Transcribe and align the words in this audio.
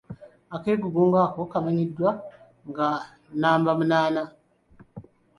Akeegugungo 0.55 1.17
ako 1.25 1.41
kamannyidwa 1.51 2.09
nga 2.69 2.87
namba 3.39 3.71
munana. 3.79 4.23